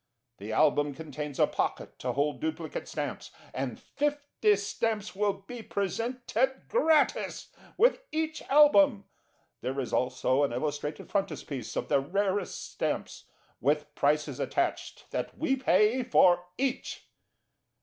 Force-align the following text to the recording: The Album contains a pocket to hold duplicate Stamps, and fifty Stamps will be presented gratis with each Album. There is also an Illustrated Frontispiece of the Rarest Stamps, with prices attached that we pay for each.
The 0.39 0.51
Album 0.51 0.95
contains 0.95 1.37
a 1.39 1.45
pocket 1.45 1.99
to 1.99 2.13
hold 2.13 2.41
duplicate 2.41 2.87
Stamps, 2.87 3.29
and 3.53 3.79
fifty 3.79 4.55
Stamps 4.55 5.13
will 5.15 5.33
be 5.45 5.61
presented 5.61 6.67
gratis 6.67 7.53
with 7.77 8.01
each 8.11 8.41
Album. 8.49 9.05
There 9.61 9.79
is 9.79 9.93
also 9.93 10.41
an 10.43 10.53
Illustrated 10.53 11.11
Frontispiece 11.11 11.75
of 11.75 11.87
the 11.87 11.99
Rarest 11.99 12.71
Stamps, 12.71 13.25
with 13.59 13.93
prices 13.93 14.39
attached 14.39 15.05
that 15.11 15.37
we 15.37 15.55
pay 15.55 16.01
for 16.01 16.47
each. 16.57 17.05